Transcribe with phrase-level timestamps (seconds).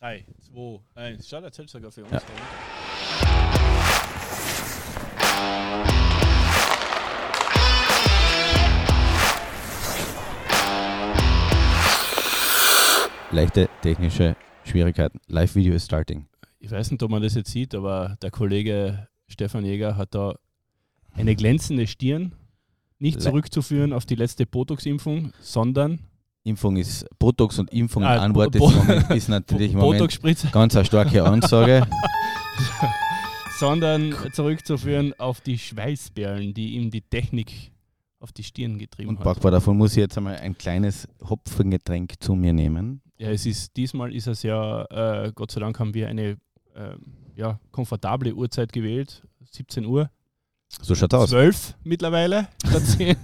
[0.00, 1.28] 3, 2, 1.
[1.28, 2.12] Schau, der zählt sogar für uns.
[2.12, 2.22] Ja.
[13.32, 15.18] Leichte technische Schwierigkeiten.
[15.26, 16.28] Live-Video is starting.
[16.60, 20.38] Ich weiß nicht, ob man das jetzt sieht, aber der Kollege Stefan Jäger hat da
[21.12, 22.36] eine glänzende Stirn.
[23.00, 25.98] Nicht zurückzuführen auf die letzte Botox-Impfung, sondern
[26.48, 30.84] Impfung ist Botox und Impfung Ah, in ein Wort ist, natürlich im Moment ganz eine
[30.84, 31.86] starke Ansage.
[33.58, 37.72] sondern zurückzuführen auf die Schweißperlen, die ihm die Technik
[38.20, 39.24] auf die Stirn getrieben Und hat.
[39.24, 43.00] Backbar, davon muss ich jetzt einmal ein kleines Hopfengetränk zu mir nehmen.
[43.18, 44.84] Ja, es ist diesmal ist es ja,
[45.24, 46.36] äh, Gott sei Dank haben wir eine
[46.74, 46.94] äh,
[47.34, 50.10] ja, komfortable Uhrzeit gewählt, 17 Uhr,
[50.82, 51.30] So schaut aus.
[51.30, 53.16] 12 mittlerweile statt 10.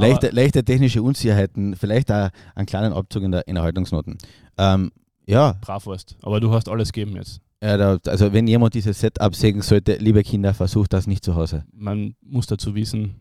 [0.00, 4.18] Leichte, leichte technische Unsicherheiten, vielleicht auch einen kleinen Abzug in der, in der Haltungsnoten.
[4.58, 4.90] Ähm,
[5.26, 6.16] ja, Brav warst.
[6.22, 7.40] Aber du hast alles gegeben jetzt.
[7.62, 11.34] ja da, also wenn jemand dieses Setup sägen sollte, liebe Kinder, versucht das nicht zu
[11.34, 11.64] Hause.
[11.72, 13.14] Man muss dazu wissen,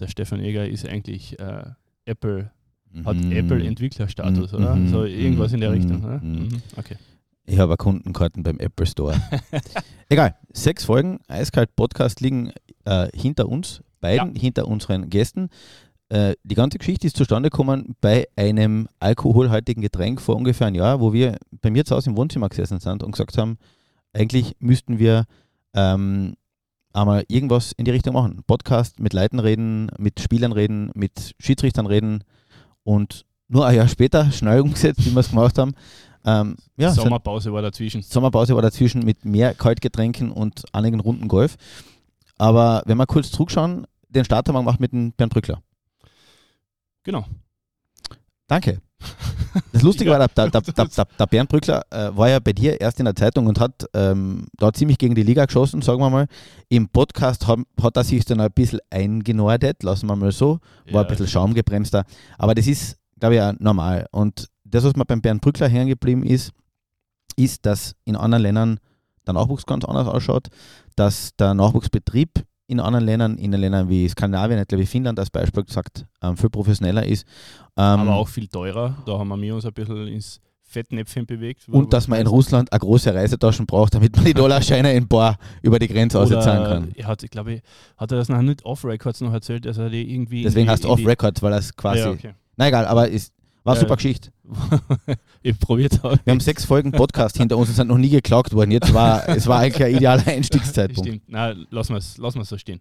[0.00, 1.64] der Stefan Eger ist eigentlich äh,
[2.04, 2.50] Apple,
[3.04, 3.32] hat Mhm.
[3.32, 4.74] Apple-Entwicklerstatus, Mhm, oder?
[4.76, 6.04] mhm, So irgendwas in der mhm, Richtung.
[6.04, 6.18] Oder?
[6.18, 6.32] mhm.
[6.48, 6.62] Mhm.
[6.76, 6.96] Okay.
[7.48, 9.14] Ich habe Kundenkarten beim Apple Store.
[10.08, 12.50] Egal, sechs Folgen Eiskalt Podcast liegen
[12.84, 15.48] äh, hinter uns, beiden, hinter unseren Gästen.
[16.08, 21.00] Äh, die ganze Geschichte ist zustande gekommen bei einem alkoholhaltigen Getränk vor ungefähr einem Jahr,
[21.00, 23.58] wo wir bei mir zu Hause im Wohnzimmer gesessen sind und gesagt haben,
[24.12, 25.24] eigentlich müssten wir
[25.74, 26.34] ähm,
[26.92, 28.42] einmal irgendwas in die Richtung machen.
[28.46, 32.22] Podcast mit Leuten reden, mit Spielern reden, mit Schiedsrichtern reden
[32.84, 35.74] und nur ein Jahr später, schnell umgesetzt, wie wir es gemacht haben.
[36.24, 38.02] Ähm, ja, Sommerpause war dazwischen.
[38.02, 41.56] Sommerpause war dazwischen mit mehr Kaltgetränken und einigen Runden Golf.
[42.38, 45.62] Aber wenn wir kurz zurückschauen, den Start haben wir gemacht mit dem Bernd Brückler.
[47.06, 47.24] Genau.
[48.48, 48.80] Danke.
[49.72, 52.98] Das Lustige war, der, der, der, der, Bernd Brückler äh, war ja bei dir erst
[52.98, 56.26] in der Zeitung und hat ähm, da ziemlich gegen die Liga geschossen, sagen wir mal.
[56.68, 60.58] Im Podcast hat, hat er sich dann ein bisschen eingenordet, lassen wir mal so.
[60.90, 62.04] War ein bisschen schaumgebremster.
[62.38, 64.08] Aber das ist, glaube ich, auch normal.
[64.10, 66.50] Und das, was mir beim Bernd Brückler hängen geblieben ist,
[67.36, 68.80] ist, dass in anderen Ländern
[69.28, 70.48] der Nachwuchs ganz anders ausschaut,
[70.96, 75.30] dass der Nachwuchsbetrieb in anderen Ländern, in den Ländern wie Skandinavien, ich glaube Finnland als
[75.30, 77.26] Beispiel gesagt, ähm, viel professioneller ist.
[77.76, 78.96] Ähm, aber auch viel teurer.
[79.06, 81.68] Da haben wir uns ein bisschen ins Fettnäpfchen bewegt.
[81.68, 85.36] und dass man in Russland eine große Reisetaschen braucht, damit man die Dollarscheine in Bar
[85.62, 86.92] über die Grenze auszahlen kann.
[86.96, 87.60] Er hat, ich glaube,
[87.96, 90.42] hat er das noch nicht off-Records noch erzählt, dass er die irgendwie.
[90.42, 92.00] Deswegen heißt in die- Off-Record, weil das quasi.
[92.00, 92.34] Ja, okay.
[92.56, 93.32] Na egal, aber ist,
[93.66, 93.88] war eine Ja.
[93.88, 94.32] super Geschichte.
[95.42, 96.18] ich probiert habe.
[96.24, 98.70] Wir haben sechs Folgen Podcast hinter uns und sind noch nie geklagt worden.
[98.70, 101.06] Jetzt war es war eigentlich ein idealer Einstiegszeitpunkt.
[101.08, 101.22] Stimmt.
[101.26, 102.80] Na, lassen wir es lassen wir's so stehen.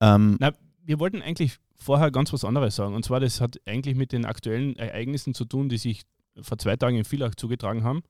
[0.00, 0.52] Ähm, Na,
[0.84, 2.94] wir wollten eigentlich vorher ganz was anderes sagen.
[2.94, 6.02] Und zwar, das hat eigentlich mit den aktuellen Ereignissen zu tun, die sich
[6.40, 8.02] vor zwei Tagen in Villach zugetragen haben.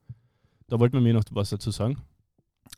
[0.67, 1.97] Da wollten wir mir noch was dazu sagen.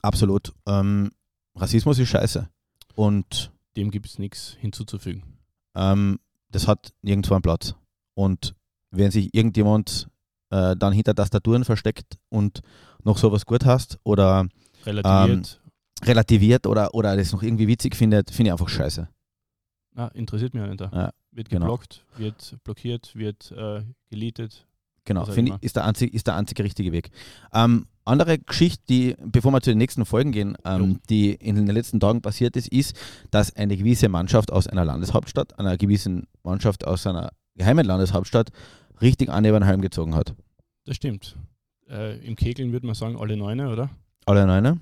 [0.02, 0.54] absolut.
[0.66, 1.12] Ähm,
[1.56, 2.50] Rassismus ist scheiße.
[2.96, 5.24] Und Dem gibt es nichts hinzuzufügen.
[5.76, 6.20] ähm,
[6.52, 7.76] das hat nirgendwo einen Platz.
[8.14, 8.56] Und
[8.98, 10.08] wenn sich irgendjemand
[10.50, 12.62] äh, dann hinter Tastaturen versteckt und
[13.04, 14.48] noch sowas gut hast oder
[14.86, 15.62] Relativiert.
[16.04, 19.08] relativiert oder, oder das noch irgendwie witzig findet, finde ich einfach scheiße.
[19.94, 20.82] Na, interessiert mich nicht.
[20.82, 21.66] Ja, wird genau.
[21.66, 24.66] geblockt, wird blockiert, wird äh, deleted.
[25.06, 27.12] Genau, finde ich, ist der, einzig, ist der einzige richtige Weg.
[27.54, 31.68] Ähm, andere Geschichte, die, bevor wir zu den nächsten Folgen gehen, ähm, die in den
[31.68, 32.96] letzten Tagen passiert ist, ist,
[33.30, 38.50] dass eine gewisse Mannschaft aus einer Landeshauptstadt, einer gewissen Mannschaft aus einer geheimen Landeshauptstadt,
[39.02, 40.34] richtig an über den Helm gezogen hat.
[40.86, 41.36] Das stimmt.
[41.90, 43.90] Äh, Im Kegeln würde man sagen, alle Neune, oder?
[44.26, 44.80] Alle neune?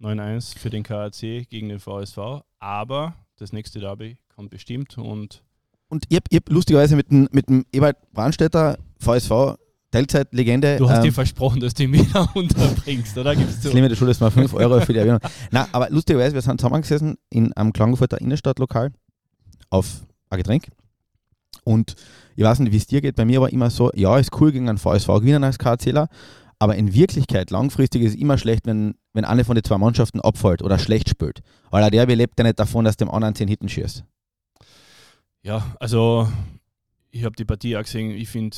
[0.00, 2.42] 9-1 für den KAC gegen den VSV.
[2.58, 5.42] Aber das nächste Derby kommt bestimmt und
[5.88, 9.56] Und ich habe hab lustigerweise mit dem, mit dem Ewald Brandstätter, VSV,
[9.90, 13.34] Teilzeitlegende, du hast ähm, dir versprochen, dass du ihn wieder unterbringst, oder?
[13.34, 13.70] Gibst du?
[13.70, 15.20] Limit der Schule mal 5 Euro für die Erwähnung.
[15.50, 18.92] Nein, aber lustigerweise, wir sind zusammengesessen in einem Klagenfurter Innenstadtlokal
[19.68, 20.68] auf ein Getränk.
[21.64, 21.96] Und
[22.40, 23.16] ich weiß nicht, wie es dir geht.
[23.16, 26.08] Bei mir war immer so, ja, ist cool gegen einen VSV gewinnen als KCler,
[26.58, 30.22] aber in Wirklichkeit, langfristig ist es immer schlecht, wenn, wenn eine von den zwei Mannschaften
[30.22, 31.40] abfällt oder schlecht spielt.
[31.68, 34.04] Weil ein Derby lebt ja nicht davon, dass dem anderen 10 Hitten schießt.
[35.42, 36.32] Ja, also
[37.10, 38.12] ich habe die Partie auch gesehen.
[38.12, 38.56] Ich finde,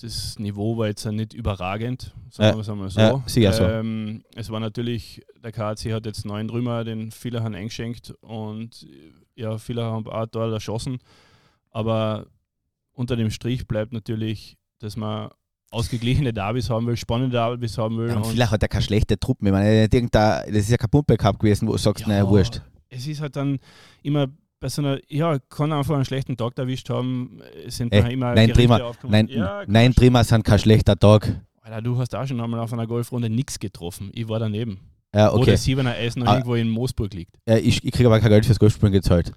[0.00, 2.98] das Niveau war jetzt nicht überragend, sagen wir es einmal so.
[2.98, 3.62] ja, sicher so.
[3.62, 8.84] Ähm, es war natürlich, der KAC hat jetzt neun Trümmer, den viele haben eingeschenkt und
[9.36, 10.98] ja, viele haben auch dort erschossen.
[11.70, 12.26] Aber
[12.94, 15.30] unter dem Strich bleibt natürlich, dass man
[15.70, 18.08] ausgeglichene Derbys haben will, spannende Derbys haben will.
[18.08, 19.46] Ja, und und- vielleicht hat er keine schlechte Truppe.
[19.46, 22.62] Ich meine, das ist ja kein Pumpe Cup gewesen, wo du sagst, naja, wurscht.
[22.88, 23.58] Es ist halt dann
[24.02, 24.28] immer
[24.60, 27.40] bei so einer, ja, kann einfach einen schlechten Tag erwischt haben.
[27.66, 29.26] Es sind Ey, dann immer nein, aufgekommen.
[29.26, 31.40] Nein, Ja, nein, prima sind kein schlechter Tag.
[31.60, 34.10] Alter, du hast auch schon einmal auf einer Golfrunde nichts getroffen.
[34.14, 34.78] Ich war daneben.
[35.14, 35.46] Ja, Wo okay.
[35.46, 36.34] der Siebener Eis noch Ah.
[36.34, 37.36] irgendwo in Moosburg liegt.
[37.48, 39.32] Ja, ich ich kriege aber kein Geld fürs Golfspielen gezahlt.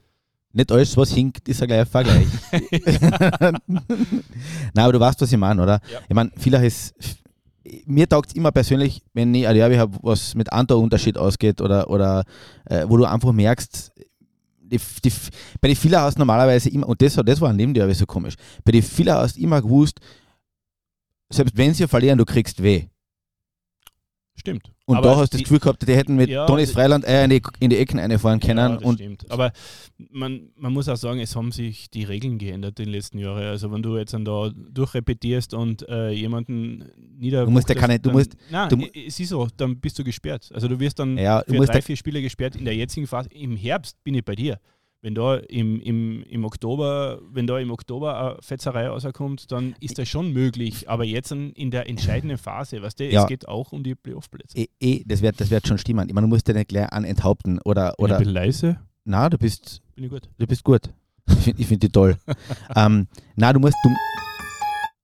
[0.54, 2.28] Nicht alles, was hinkt, ist ein gleicher Vergleich.
[3.68, 3.92] Nein,
[4.76, 5.80] aber du weißt, was ich meine, oder?
[5.92, 6.00] Ja.
[6.08, 6.96] Ich meine, vielleicht ist.
[7.86, 11.60] Mir taugt es immer persönlich, wenn ich ein Derby habe, was mit einem Unterschied ausgeht
[11.60, 12.24] oder, oder
[12.64, 13.92] äh, wo du einfach merkst,
[14.72, 15.12] die, die,
[15.60, 18.36] bei den Filler hast du normalerweise immer, und das, das war ein Nebenderby so komisch,
[18.64, 20.00] bei den Filler hast du immer gewusst,
[21.30, 22.88] selbst wenn sie verlieren, du kriegst weh.
[24.36, 24.72] Stimmt.
[24.90, 27.06] Und Aber da hast du das Gefühl gehabt, die hätten mit Ja, Tonis die- Freiland
[27.06, 28.58] Eier in die, in die Ecken einfahren können.
[28.58, 29.30] Ja, das und stimmt.
[29.30, 29.52] Aber
[30.12, 33.44] man, man muss auch sagen, es haben sich die Regeln geändert in den letzten Jahren.
[33.44, 36.86] Also wenn du jetzt dann da durchrepetierst und äh, jemanden
[37.20, 37.44] nieder.
[37.44, 40.50] Du musst ja keine- du musst- Nein, du es ist so, dann bist du gesperrt.
[40.54, 42.56] Also du wirst dann ja, du für drei, vier Spiele gesperrt.
[42.56, 44.58] In der jetzigen Phase, im Herbst bin ich bei dir.
[45.02, 50.00] Wenn da im, im, im Oktober, wenn da im Oktober eine Fetzerei rauskommt, dann ist
[50.00, 50.90] das schon möglich.
[50.90, 53.22] Aber jetzt in, in der entscheidenden Phase, weißt du, Ja.
[53.22, 54.58] es geht auch um die Playoff-Plätze.
[54.58, 56.08] eh, eh, das wird das wird schon stimmen.
[56.10, 58.34] Ich meine, du musst ja nicht gleich an enthaupten oder, Bin ich ein oder bisschen
[58.34, 60.30] leise, na, du bist bin ich gut.
[60.38, 60.82] du bist gut.
[61.30, 62.18] Ich finde ich find die toll.
[62.76, 63.90] ähm, na, du musst du,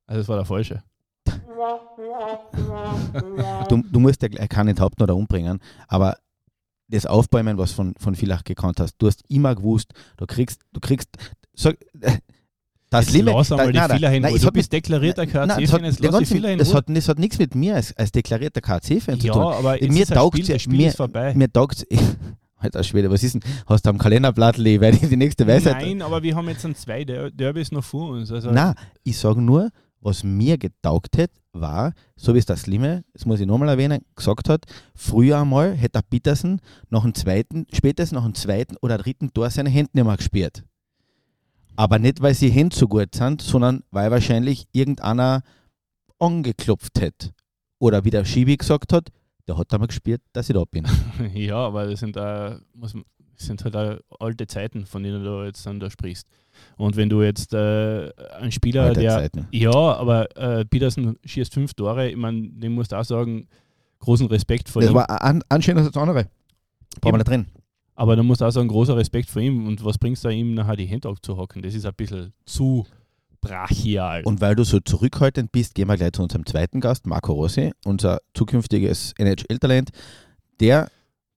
[0.07, 0.81] Also das war der falsche.
[3.69, 6.17] du, du musst ja gleich keinen enthaupten oder umbringen, aber
[6.89, 10.80] das Aufbäumen, was von, von Villach gekannt hast, du hast immer gewusst, du kriegst, du
[10.80, 11.09] kriegst,
[11.56, 11.77] sag,
[12.89, 14.21] das Jetzt Limit, lass einmal die Fehler hin.
[14.21, 17.07] nein, du es bist deklarierter KC-Fan, hat, jetzt lass die ganzen, Fehler das, hat, das
[17.09, 19.41] hat nichts mit mir als, als deklarierter KC-Fan zu Ja, tun.
[19.41, 21.33] aber es Mir Spiel, ja- das Spiel mir- ist vorbei.
[21.33, 21.85] Mir taugt
[22.57, 23.41] Alter Schwede, was ist denn?
[23.65, 25.81] Hast du am Kalenderblatt, ich werde die nächste Weisheit.
[25.81, 28.31] Nein, aber wir haben jetzt ein zwei Der Derbys noch vor uns.
[28.31, 29.69] Also Nein, ich sage nur,
[30.03, 34.03] was mir getaugt hat, war, so wie es der Slimme, das muss ich nochmal erwähnen,
[34.15, 34.65] gesagt hat,
[34.95, 36.59] früher einmal hätte der Petersen
[36.89, 40.63] nach dem zweiten, spätestens nach dem zweiten oder dritten Tor seine Hände nicht mehr gespielt.
[41.75, 45.41] Aber nicht, weil sie Hände so gut sind, sondern weil wahrscheinlich irgendeiner
[46.19, 47.31] angeklopft hat.
[47.79, 49.09] Oder wie der Schibi gesagt hat,
[49.47, 50.85] der hat einmal gespielt, dass ich da bin.
[51.33, 52.94] ja, aber das sind, äh, muss
[53.35, 56.27] sind halt auch alte Zeiten, von denen du jetzt dann da sprichst.
[56.77, 58.09] Und wenn du jetzt äh,
[58.39, 59.47] ein Spieler, Alte der Zeiten.
[59.51, 62.09] Ja, aber äh, Petersen schießt fünf Tore.
[62.09, 63.47] Ich meine, dem musst du auch sagen,
[64.00, 64.95] großen Respekt vor Das ihm.
[64.95, 66.27] war an, anscheinend als das andere.
[67.01, 67.45] Brauchen wir nicht drin.
[67.95, 69.65] aber da musst du auch sagen, großer Respekt vor ihm.
[69.67, 71.61] Und was bringst du ihm nachher die Hände abzuhocken?
[71.61, 72.85] Das ist ein bisschen zu
[73.41, 74.23] brachial.
[74.23, 77.71] Und weil du so zurückhaltend bist, gehen wir gleich zu unserem zweiten Gast, Marco Rossi,
[77.85, 79.89] unser zukünftiges NHL-Talent.
[80.59, 80.89] Der,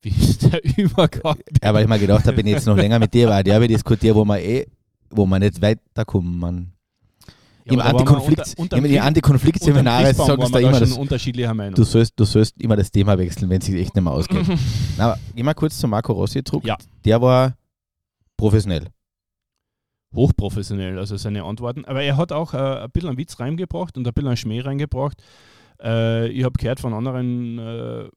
[0.03, 1.39] wie ist der Übergang?
[1.63, 3.61] ja, weil ich mir gedacht habe, wenn ich jetzt noch länger mit dir war, der
[3.61, 4.67] wir diskutieren, wo man eh,
[5.11, 6.39] wo man nicht weiterkommen.
[6.39, 6.73] Man.
[7.65, 11.75] Ja, Im Antikonflikt, unter- Krieg- Antikonfliktseminare sagen sie da immer, das, unterschiedlicher Meinung.
[11.75, 14.47] du, sollst, du sollst immer das Thema wechseln, wenn es sich echt nicht mehr ausgeht.
[14.99, 16.65] Aber wir kurz zu Marco Rossi zurück.
[16.65, 16.77] Ja.
[17.05, 17.55] Der war
[18.37, 18.87] professionell.
[20.15, 21.85] hochprofessionell, also seine Antworten.
[21.85, 24.61] Aber er hat auch äh, ein bisschen einen Witz reingebracht und ein bisschen einen Schmäh
[24.61, 25.21] reingebracht.
[25.83, 28.09] Äh, ich habe gehört von anderen, äh,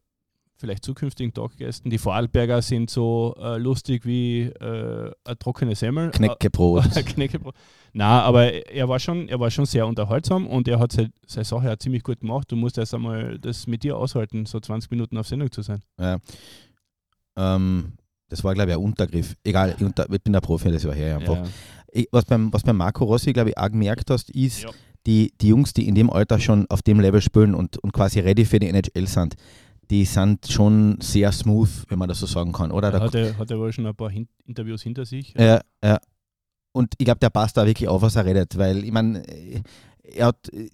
[0.59, 6.11] vielleicht zukünftigen Talkgästen, die Vorarlberger sind so äh, lustig wie äh, eine trockene Semmel.
[6.11, 6.95] Knäckebrot.
[6.95, 7.55] Äh, Knäckebrot.
[7.93, 11.45] Na, aber er war schon, er war schon sehr unterhaltsam und er hat seine, seine
[11.45, 12.51] Sache auch ziemlich gut gemacht.
[12.51, 15.81] Du musst erst einmal das mit dir aushalten, so 20 Minuten auf Sendung zu sein.
[15.99, 16.17] Ja.
[17.37, 17.93] Ähm,
[18.27, 19.35] das war, glaube ich, ein Untergriff.
[19.43, 21.37] Egal, ich, unter, ich bin der Profi, das war her einfach.
[21.37, 21.45] Ja.
[21.91, 24.69] Ich, was, beim, was beim Marco Rossi, glaube ich, auch gemerkt hast, ist, Ja.
[25.07, 28.19] die, die Jungs, die in dem Alter schon auf dem Level spielen und, und quasi
[28.19, 29.35] ready für die NHL sind,
[29.89, 32.89] die sind schon sehr smooth, wenn man das so sagen kann, oder?
[32.89, 35.35] Er Da, hat, er, hat er wohl schon ein paar Hin Interviews hinter sich.
[35.37, 35.97] äh, äh,
[36.71, 39.23] und ich glaube, der passt da wirklich auf, was er redet, weil ich meine,
[40.03, 40.69] er hat äh,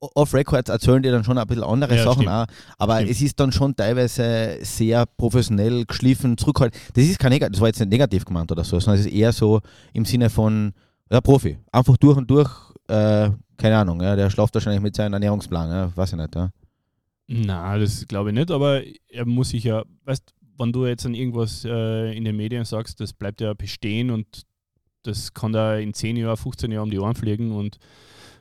[0.00, 2.28] off-Records erzählen die dann schon ein bisschen andere Ja, Sachen stimmt.
[2.30, 2.46] auch,
[2.78, 3.10] aber Stimmt.
[3.12, 6.80] es ist dann schon teilweise sehr professionell geschliffen, zurückhaltend.
[6.94, 9.12] Das ist kein negativ, das war jetzt nicht negativ gemeint oder so, sondern es ist
[9.12, 9.60] eher so
[9.92, 10.72] im Sinne von
[11.10, 11.58] ja, Profi.
[11.72, 12.50] Einfach durch und durch,
[12.88, 16.34] äh, keine Ahnung, ja, der schlaft wahrscheinlich mit seinem Ernährungsplan, ja, weiß ich nicht.
[16.34, 16.50] Ja.
[17.28, 21.14] Na, das glaube ich nicht, aber er muss sich ja, weißt wenn du jetzt an
[21.14, 24.42] irgendwas äh, in den Medien sagst, das bleibt ja bestehen und
[25.02, 27.78] das kann da in 10 Jahren, 15 Jahren um die Ohren fliegen und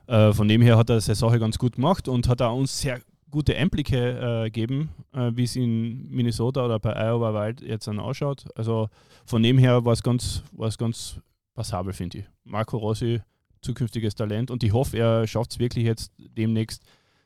[0.08, 2.80] äh, von dem her hat er seine Sache ganz gut gemacht und hat auch uns
[2.80, 7.88] sehr gute Einblicke äh, gegeben, äh, wie es in Minnesota oder bei Iowa Wild jetzt
[7.88, 8.46] dann ausschaut.
[8.56, 8.90] Also
[9.26, 10.44] von dem her war es ganz,
[10.78, 11.20] ganz
[11.54, 12.26] passabel, finde ich.
[12.44, 13.22] Marco Rossi,
[13.62, 16.84] zukünftiges Talent und ich hoffe, er schafft es wirklich jetzt demnächst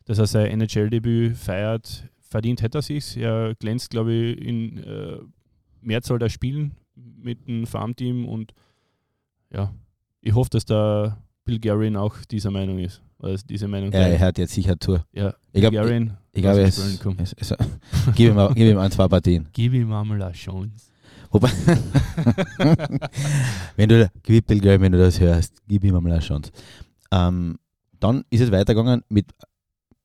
[0.09, 2.03] dass er sein NHL-Debüt feiert.
[2.19, 3.15] Verdient hätte er sich.
[3.15, 5.17] Er glänzt, glaube ich, in äh,
[5.81, 8.53] Mehrzahl der Spielen mit dem Farmteam und
[9.53, 9.71] ja,
[10.21, 13.03] ich hoffe, dass der Bill Guerin auch dieser Meinung ist.
[13.19, 14.19] Dass diese Meinung Er teilt.
[14.19, 14.97] hört jetzt sicher zu.
[15.13, 17.57] ja, Ich Bill glaube, ich, Guerin, ich glaube, lass es, es, es,
[18.15, 19.47] gib, ihm, gib ihm ein, zwei Partien.
[19.53, 20.87] Gib ihm einmal eine Chance.
[21.29, 21.49] Wobei,
[23.75, 26.51] wenn du, gib Bill Gray, wenn du das hörst, gib ihm mal eine Chance.
[27.11, 27.57] Ähm,
[27.99, 29.25] dann ist es weitergegangen mit,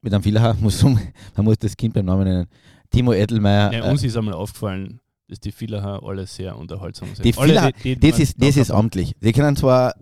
[0.04, 1.00] mit einem Fehler, muss, man
[1.38, 2.46] muss das Kind beim Namen nennen.
[2.90, 3.72] Timo Edelmeier.
[3.72, 7.24] Ja, uns äh, ist einmal aufgefallen, dass die Villacher alle sehr unterhaltsam sind.
[7.24, 9.14] Die Villacher, das, ist, das ist amtlich.
[9.20, 9.94] Die können zwar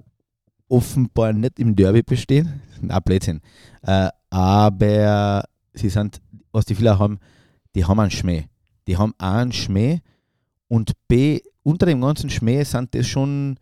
[0.68, 3.40] offenbar nicht im Derby bestehen, na Blödsinn,
[3.82, 7.18] äh, aber sie sind, was die Villacher haben,
[7.74, 8.44] die haben einen Schmäh.
[8.86, 10.00] Die haben A einen Schmäh
[10.68, 13.56] und B, unter dem ganzen Schmäh sind das schon,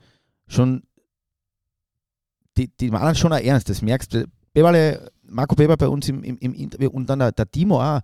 [0.46, 0.82] schon
[2.56, 4.26] die, die meinen schon auch ernst, das merkst du.
[4.52, 8.00] Beberle, Marco Beber bei uns im, im, im Interview und dann der, der Timo auch.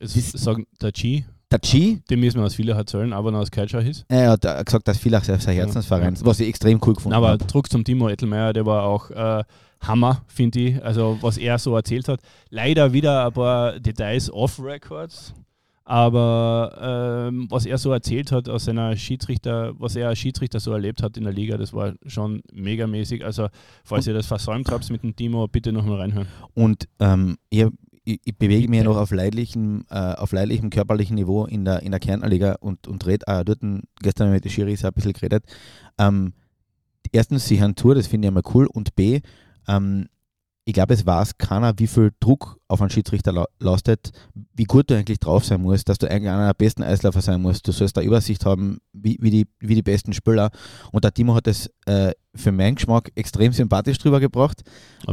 [0.00, 1.98] Es sagen, der G, der G.
[2.10, 4.04] Den müssen wir aus Villach erzählen, aber noch aus Keitscher ist.
[4.08, 7.28] Er hat gesagt, dass Villach sein Herzensverein ist, was ich extrem cool gefunden habe.
[7.28, 9.44] Aber zurück zum Timo Ettelmeier, der war auch äh,
[9.80, 10.84] Hammer, finde ich.
[10.84, 12.20] Also, was er so erzählt hat.
[12.50, 15.34] Leider wieder ein paar Details off-Records.
[15.86, 20.72] Aber ähm, was er so erzählt hat aus seiner Schiedsrichter, was er als Schiedsrichter so
[20.72, 23.22] erlebt hat in der Liga, das war schon megamäßig.
[23.22, 23.48] Also,
[23.84, 26.28] falls ihr das versäumt habt mit dem Timo, bitte nochmal reinhören.
[26.54, 27.70] Und ähm, ihr
[28.04, 31.82] ich, ich, bewege mich ja noch auf leidlichem, äh, auf leidlichem körperlichen Niveau in der,
[31.82, 33.60] in der Kärntnerliga und, und rede auch dort,
[34.02, 35.44] gestern mit den Schiris ein bisschen geredet.
[35.98, 36.34] Ähm,
[37.12, 38.66] erstens, sie haben Tour, das finde ich immer cool.
[38.66, 39.20] Und B,
[39.68, 40.08] ähm,
[40.66, 44.12] ich glaube, es weiß keiner, wie viel Druck auf einen Schiedsrichter lastet,
[44.54, 47.42] wie gut du eigentlich drauf sein musst, dass du eigentlich einer der besten Eisläufer sein
[47.42, 47.68] musst.
[47.68, 50.50] Du sollst da Übersicht haben, wie, wie, die, wie die besten Spieler.
[50.90, 54.62] Und der Timo hat das äh, für meinen Geschmack extrem sympathisch drüber gebracht.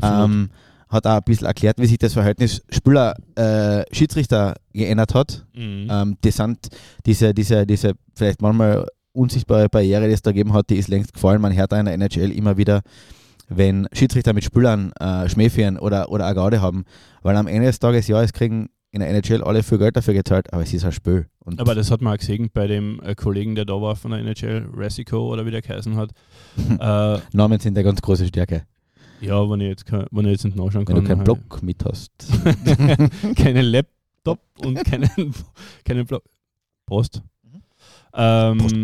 [0.02, 0.52] Ähm,
[0.88, 5.46] hat auch ein bisschen erklärt, wie sich das Verhältnis Spieler-Schiedsrichter äh, geändert hat.
[5.54, 5.88] Mhm.
[5.90, 6.68] Ähm, das sind
[7.06, 11.14] diese, diese, diese vielleicht manchmal unsichtbare Barriere, die es da gegeben hat, die ist längst
[11.14, 11.42] gefallen.
[11.42, 12.82] Man hört da in der NHL immer wieder,
[13.54, 16.86] wenn Schiedsrichter mit Spielern äh, Schmäh führen oder, oder eine Gaude haben.
[17.22, 20.14] Weil am Ende des Tages, ja, es kriegen in der NHL alle viel Geld dafür
[20.14, 21.28] gezahlt, aber es ist ein Spiel.
[21.40, 24.12] Und aber das hat man auch gesehen bei dem äh, Kollegen, der da war von
[24.12, 26.12] der NHL, Resico oder wie der geheißen hat.
[26.80, 28.64] äh, Namen sind eine ganz große Stärke.
[29.22, 30.96] Ja, wenn ich jetzt, kann, wenn ich jetzt nicht nachschauen kann.
[30.96, 32.12] Wenn du keinen Block mit hast.
[33.36, 35.34] keinen Laptop und keinen,
[35.86, 36.24] keinen Block.
[36.86, 37.22] Post.
[37.44, 37.62] Mhm.
[38.14, 38.76] Ähm, Post.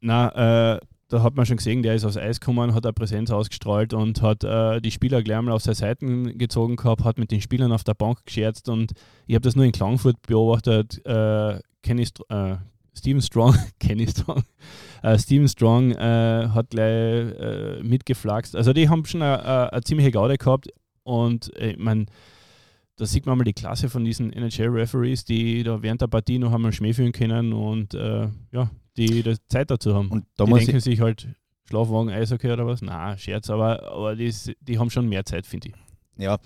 [0.00, 3.30] Na, äh, da hat man schon gesehen, der ist aufs Eis gekommen, hat eine Präsenz
[3.30, 7.30] ausgestrahlt und hat äh, die Spieler gleich mal auf seine Seiten gezogen gehabt, hat mit
[7.30, 8.92] den Spielern auf der Bank gescherzt und
[9.26, 11.04] ich habe das nur in Klangfurt beobachtet.
[11.04, 12.56] Äh, Kenny, äh,
[12.96, 14.42] Steven Strong, Kenny Strong,
[15.02, 18.56] äh, Steven Strong äh, hat gleich äh, mitgeflaxt.
[18.56, 20.68] Also die haben schon eine, ziemliche Gaude gehabt
[21.02, 22.06] und äh, ich meine,
[22.96, 26.52] da sieht man mal die Klasse von diesen NHL-Referees, die da während der Partie noch
[26.52, 30.08] einmal Schmäh führen können und ja, die die Zeit dazu haben.
[30.08, 31.28] Und da die denken sich halt,
[31.68, 32.82] Schlafwagen, Eishockey oder was?
[32.82, 35.74] Na, Scherz, aber, aber die, die haben schon mehr Zeit, finde ich.
[36.16, 36.38] Ja,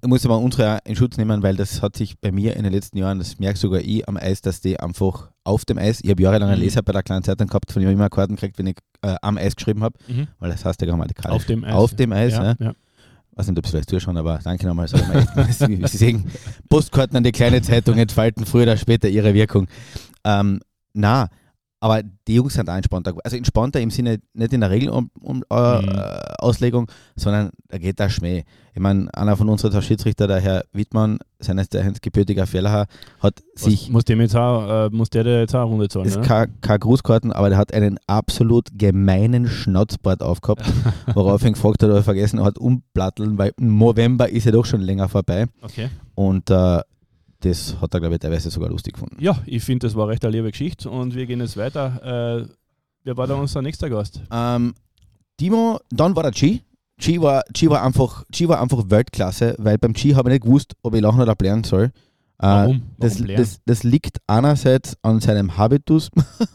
[0.00, 2.72] ich muss aber unsere in Schutz nehmen, weil das hat sich bei mir in den
[2.72, 6.10] letzten Jahren, das merke sogar ich am Eis, dass die einfach auf dem Eis, ich
[6.10, 6.64] habe jahrelang einen mhm.
[6.64, 9.16] Leser bei der kleinen Zeitung gehabt, von dem ich immer Karten gekriegt, wenn ich äh,
[9.20, 10.28] am Eis geschrieben habe, mhm.
[10.38, 11.34] weil das heißt ja grammatikalisch.
[11.34, 11.74] Auf dem Eis.
[11.74, 12.44] Auf dem Eis, ja.
[12.44, 12.56] ja.
[12.58, 12.72] ja.
[13.32, 14.88] weiß nicht, ob es vielleicht zuschauen, aber danke nochmal.
[14.88, 16.30] Sie sehen,
[16.68, 19.66] Postkarten an die kleine Zeitung entfalten früher oder später ihre Wirkung.
[20.24, 20.60] Ähm,
[20.94, 21.28] na,
[21.82, 23.12] aber die Jungs sind auch entspannter.
[23.24, 26.86] Also entspannter im Sinne nicht in der Regelauslegung, um, äh, mhm.
[27.16, 28.44] sondern da geht der Schmäh.
[28.72, 32.86] Ich meine, einer von unseren Schiedsrichter, der Herr Wittmann, seines Zeichens gebürtiger Fehler,
[33.18, 33.90] hat Was, sich.
[33.90, 36.06] Muss, dem jetzt auch, äh, muss der jetzt auch eine Runde zahlen?
[36.06, 36.22] Ist ne?
[36.22, 40.62] keine, keine Grußkarten, aber der hat einen absolut gemeinen Schnauzbart aufgehabt,
[41.14, 44.66] worauf ihn gefragt hat, ob er vergessen hat, umplatteln, weil im November ist ja doch
[44.66, 45.46] schon länger vorbei.
[45.62, 45.88] Okay.
[46.14, 46.80] Und äh,
[47.42, 49.16] das hat er, glaube ich, teilweise sogar lustig gefunden.
[49.20, 52.44] Ja, ich finde, das war recht eine liebe Geschichte und wir gehen jetzt weiter.
[52.44, 52.48] Äh,
[53.04, 54.20] wer war da unser nächster Gast?
[54.30, 54.74] Ähm,
[55.36, 56.60] Timo, dann war der G.
[56.98, 60.44] G war, G war, einfach, G war einfach Weltklasse, weil beim G habe ich nicht
[60.44, 61.84] gewusst, ob ich lachen oder blären soll.
[61.84, 61.90] Äh,
[62.46, 62.82] Warum?
[62.98, 66.10] Das, Warum das, das, liegt einerseits an seinem Habitus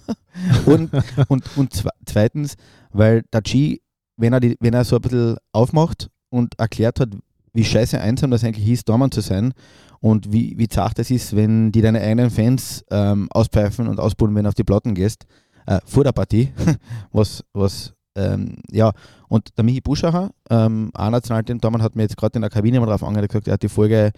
[0.65, 0.89] und,
[1.27, 2.55] und, und zweitens,
[2.91, 3.79] weil der G,
[4.15, 7.09] wenn er, die, wenn er so ein bisschen aufmacht und erklärt hat,
[7.53, 9.53] wie scheiße einsam das eigentlich ist, Dormann zu sein
[9.99, 14.35] und wie, wie zart es ist, wenn die deine eigenen Fans ähm, auspfeifen und ausbunden,
[14.35, 15.25] wenn du auf die Platten gehst,
[15.65, 16.51] äh, vor der Partie,
[17.11, 18.91] was, was ähm, ja,
[19.29, 22.79] und der Michi Buschacher, ähm, ein Nationalteam, Dormann hat mir jetzt gerade in der Kabine
[22.79, 24.11] mal drauf angehört, gesagt, er hat die Folge,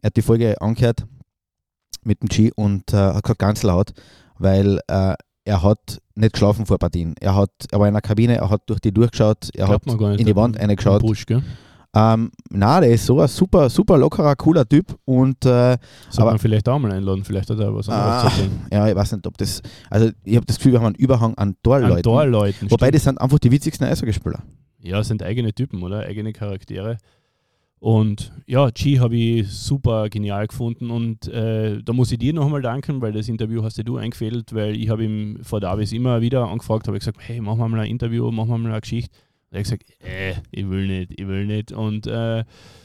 [0.00, 1.06] er hat die Folge angehört
[2.04, 3.92] mit dem G und äh, hat gesagt, ganz laut,
[4.38, 7.14] weil äh, er hat nicht geschlafen vor Partien.
[7.20, 10.20] Er, hat, er war in der Kabine, er hat durch die durchgeschaut, er Glaubt hat
[10.20, 11.02] in die Wand reingeschaut.
[11.02, 11.42] Busch, gell?
[11.94, 15.76] Ähm, na, der ist so ein super, super lockerer, cooler Typ und äh,
[16.08, 18.48] Soll man vielleicht auch mal einladen, vielleicht hat er was anderes ah.
[18.72, 21.34] Ja, ich weiß nicht, ob das, also ich habe das Gefühl, wir haben einen Überhang
[21.34, 21.96] an Torleuten.
[21.96, 22.94] An Torleuten Wobei stimmt.
[22.94, 24.42] das sind einfach die witzigsten Eishockeyspieler.
[24.80, 26.00] Ja, sind eigene Typen, oder?
[26.00, 26.96] Eigene Charaktere.
[27.78, 32.62] Und ja, G habe ich super genial gefunden und äh, da muss ich dir nochmal
[32.62, 36.48] danken, weil das Interview hast du eingefädelt, weil ich habe ihm vor Davis immer wieder
[36.48, 39.14] angefragt, habe gesagt, hey, machen wir mal ein Interview, machen wir mal eine Geschichte.
[39.52, 41.72] Er hat gesagt, äh, ich will nicht, ich will nicht.
[41.72, 42.44] Und äh,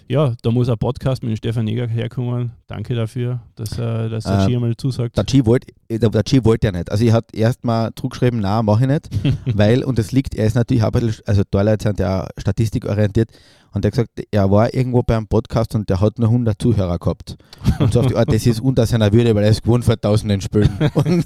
[0.10, 2.52] ja, da muss ein Podcast mit dem Stefan Neger herkommen.
[2.68, 5.18] Danke dafür, dass, äh, dass der Ähm, G einmal zusagt.
[5.18, 6.92] Der G wollte der, der wollte ja nicht.
[6.92, 9.10] Also ich hat erst mal zurückgeschrieben, nein, mache ich nicht,
[9.58, 12.28] weil, und das liegt, er ist natürlich auch ein bisschen, also da Leute sind ja
[12.38, 13.30] statistikorientiert
[13.74, 16.98] und er hat gesagt, er war irgendwo beim Podcast und der hat nur 100 Zuhörer
[16.98, 17.38] gehabt.
[17.80, 20.00] Und so auf die Art, das ist unter seiner Würde, weil er ist gewohnt vor
[20.00, 20.70] tausenden Spielen.
[20.94, 21.26] Und,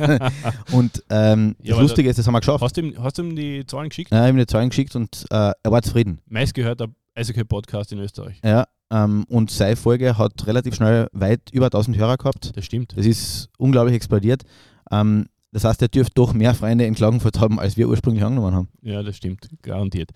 [0.71, 2.61] und ähm, Ja, das Lustige ist, das haben wir geschafft.
[2.61, 4.11] Hast du ihm, hast du ihm die Zahlen geschickt?
[4.11, 6.19] Ja, ich habe ihm die Zahlen geschickt und äh, er war zufrieden.
[6.27, 8.39] Meistgehörter Eishockey-Podcast in Österreich.
[8.43, 12.55] Ja, ähm, und seine Folge hat relativ schnell weit über 1000 Hörer gehabt.
[12.55, 12.97] Das stimmt.
[12.97, 14.43] Das ist unglaublich explodiert.
[14.91, 18.55] Ähm, das heißt, er dürfte doch mehr Freunde in Klagenfurt haben, als wir ursprünglich angenommen
[18.55, 18.69] haben.
[18.81, 19.49] Ja, das stimmt.
[19.61, 20.11] Garantiert.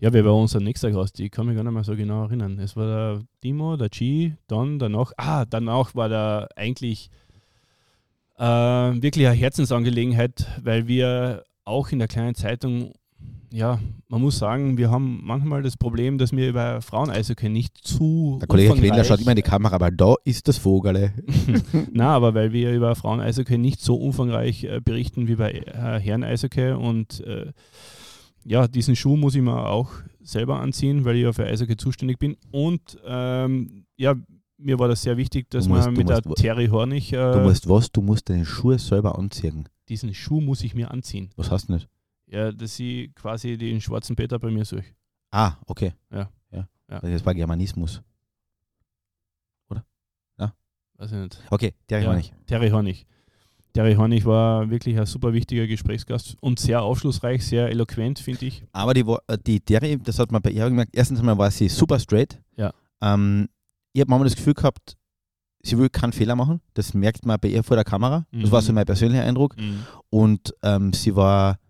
[0.00, 1.18] Ja, wer war unser nächster Gast?
[1.18, 2.58] Ich kann mich gar nicht mehr so genau erinnern.
[2.58, 5.12] Es war der Timo, der G, dann danach.
[5.16, 7.10] Ah, danach war der eigentlich
[8.38, 12.92] äh, wirklich eine Herzensangelegenheit, weil wir auch in der kleinen Zeitung,
[13.50, 13.78] ja,
[14.08, 18.36] man muss sagen, wir haben manchmal das Problem, dass wir über Frauen-Eishockey nicht zu.
[18.40, 21.12] Der Kollege Quendler schaut immer in die Kamera, weil da ist das Vogel.
[21.92, 26.72] Na, aber weil wir über Frauen-Eishockey nicht so umfangreich äh, berichten wie bei äh, Herren-Eishockey
[26.72, 27.52] und äh,
[28.44, 29.90] ja, diesen Schuh muss ich mir auch
[30.22, 34.14] selber anziehen, weil ich ja für Eishockey zuständig bin und ähm, ja,
[34.58, 37.10] mir war das sehr wichtig, dass Du musst- man du mit der musst- Terry Hornig
[37.10, 37.92] Du äh, musst was?
[37.92, 39.68] Du musst deine Schuhe selber anziehen.
[39.88, 41.30] diesen Schuh muss ich mir anziehen.
[41.36, 41.88] Was hast du nicht?
[42.30, 44.84] Ja, dass ich quasi den schwarzen Peter bei mir suche.
[45.30, 45.92] Ah, okay.
[46.12, 46.30] Ja.
[46.50, 46.68] ja.
[46.90, 47.00] Ja.
[47.00, 48.02] Das war Germanismus.
[51.00, 51.40] Weiß ich nicht.
[51.50, 52.10] Okay, der Ja.
[52.10, 52.16] ja.
[52.16, 52.34] nicht.
[52.46, 53.06] Terry Hornig.
[53.72, 58.64] Terry Hornig war wirklich ein super wichtiger Gesprächsgast und sehr aufschlussreich, sehr eloquent, finde ich.
[58.72, 61.52] Aber die, war- äh, die Terry, das hat man bei ihr gemerkt, erstens einmal war
[61.52, 62.42] sie super straight.
[62.56, 62.72] Ja.
[63.00, 63.48] Ähm,
[63.92, 64.96] ich habe manchmal das Gefühl gehabt,
[65.62, 66.60] sie will keinen Fehler machen.
[66.74, 68.26] Das merkt man bei ihr vor der Kamera.
[68.32, 68.50] Das Mhm.
[68.50, 69.54] war so mein persönlicher Eindruck.
[70.10, 71.60] Und ähm, sie war,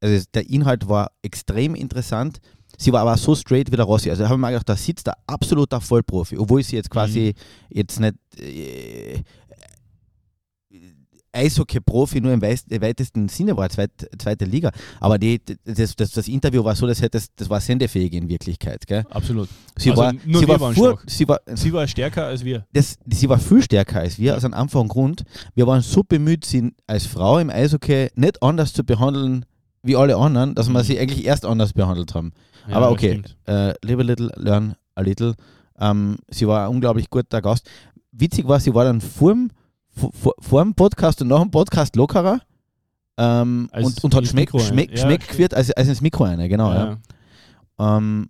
[0.00, 2.38] also der Inhalt war extrem interessant.
[2.78, 4.10] Sie war aber so straight wie der Rossi.
[4.10, 7.34] Also ich habe mir gedacht, da sitzt der absoluter Vollprofi, obwohl sie jetzt quasi
[7.70, 9.22] jetzt nicht äh,
[11.32, 14.70] Eishockey-Profi nur im weitesten Sinne war, zweit, zweite Liga.
[15.00, 18.86] Aber die, das, das, das Interview war so, das, das, das war sendefähig in Wirklichkeit.
[18.86, 19.04] Gell?
[19.10, 19.48] Absolut.
[19.76, 21.04] Sie, Also war, sie, wir war schwach.
[21.06, 22.66] sie, war, Sie war stärker als wir.
[22.72, 25.24] das, sie war viel stärker als wir, aus einem einfachen Grund.
[25.54, 29.44] Wir waren so bemüht, sie als Frau im Eishockey nicht anders zu behandeln
[29.86, 30.84] wie alle anderen, dass wir Mhm.
[30.84, 32.32] sie eigentlich erst anders behandelt haben.
[32.68, 35.34] Ja, Aber okay, äh, live a little, learn a little.
[35.78, 37.68] Ähm, sie war ein unglaublich guter Gast.
[38.12, 39.50] Witzig war, sie war dann vor dem,
[39.90, 42.40] vor, vor dem Podcast und nach dem Podcast lockerer
[43.18, 44.50] ähm, und, und hat Schmeck.
[44.60, 45.28] Schmeck, Ja, Schmeck stimmt.
[45.28, 46.72] geführt als, als ins Mikro rein, genau.
[46.72, 46.98] Ja.
[47.78, 47.96] Ja.
[47.98, 48.28] Ähm,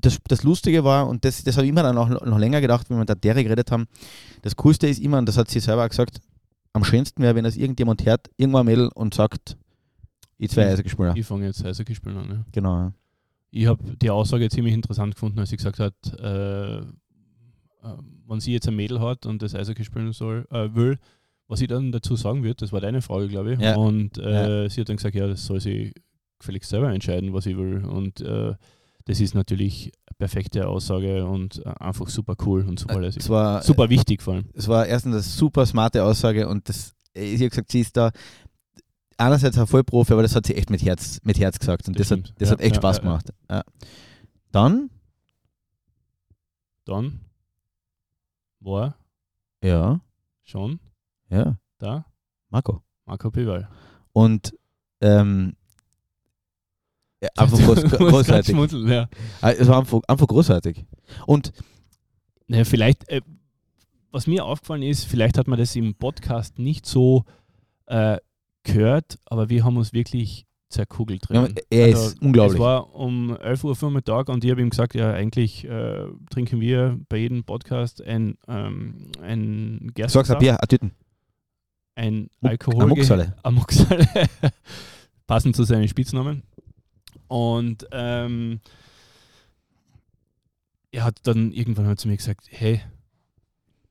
[0.00, 2.88] das, das Lustige war, und das, das habe ich immer dann auch noch länger gedacht,
[2.90, 3.86] wenn wir mit der geredet haben,
[4.42, 6.20] das Coolste ist immer, und das hat sie selber gesagt,
[6.72, 9.56] am schönsten wäre, wenn das irgendjemand hört, irgendwann Mädel und sagt,
[10.44, 10.66] ich zwei.
[10.66, 11.16] Eishockeyspieler.
[11.16, 12.28] Ich fange jetzt Eishockey spielen an.
[12.30, 12.44] Ja.
[12.52, 12.76] Genau.
[12.76, 12.92] ja.
[13.50, 16.82] Ich habe die Aussage ziemlich interessant gefunden, als sie gesagt hat, äh, äh,
[18.26, 20.98] wenn sie jetzt ein Mädel hat und das Eishockey spielen soll, äh, will,
[21.46, 23.60] was sie dann dazu sagen wird, das war deine Frage, glaube ich.
[23.60, 23.76] Ja.
[23.76, 25.92] Und äh, sie hat dann gesagt, ja, das soll sie
[26.38, 27.84] gefälligst selber entscheiden, was sie will.
[27.84, 28.54] Und äh,
[29.04, 33.22] das ist natürlich eine perfekte Aussage und äh, einfach super cool und super lässig.
[33.22, 34.46] Es war, Super wichtig vor allem.
[34.54, 37.96] es war erstens eine super smarte Aussage und das, äh, sie hat gesagt, sie ist
[37.96, 38.10] da
[39.18, 42.08] einerseits ein Vollprofi, aber das hat sie echt mit Herz, mit Herz gesagt und Das
[42.08, 43.32] das, hat, das Ja, hat echt ja, Spaß gemacht.
[44.52, 44.90] Dann,
[46.84, 47.20] Dann
[48.60, 48.96] war
[49.62, 50.00] ja,
[50.42, 50.78] schon
[51.30, 52.06] ja, da
[52.50, 52.82] Marco.
[53.06, 53.68] Marco Pival.
[54.12, 54.54] Und
[55.00, 55.54] ähm,
[57.20, 58.56] ja, einfach groß, großartig.
[58.88, 59.08] ja.
[59.40, 60.84] Ah, Es war einfach, einfach großartig.
[61.26, 61.52] Und
[62.46, 63.22] Naja, vielleicht, äh,
[64.10, 67.24] was mir aufgefallen ist, vielleicht hat man das im Podcast nicht so
[67.86, 68.18] äh,
[68.64, 71.54] gehört, aber wir haben uns wirklich zerkugelt ja, drin.
[71.70, 72.54] er Also, ist unglaublich.
[72.54, 76.60] Es war um 11 Uhr Vormittag und ich habe ihm gesagt, ja, eigentlich äh, trinken
[76.60, 80.92] wir bei jedem Podcast ein, ähm, ein Gerstensaft, Bier, ein Tüten.
[81.94, 82.82] ein Alkohol...
[83.42, 84.14] Eine Mucksale.
[85.26, 86.42] Passend zu seinen Spitznamen.
[87.28, 88.60] Und ähm,
[90.90, 92.80] er hat dann irgendwann halt zu mir gesagt, hey,